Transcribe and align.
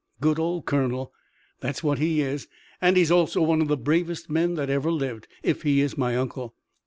"Good 0.19 0.39
old 0.39 0.65
colonel!" 0.65 1.13
"That's 1.59 1.83
what 1.83 1.99
he 1.99 2.21
is, 2.21 2.47
and 2.81 2.97
he's 2.97 3.11
also 3.11 3.43
one 3.43 3.61
of 3.61 3.67
the 3.67 3.77
bravest 3.77 4.31
men 4.31 4.55
that 4.55 4.67
ever 4.67 4.91
lived, 4.91 5.27
if 5.43 5.61
he 5.61 5.79
is 5.79 5.95
my 5.95 6.15
uncle. 6.17 6.55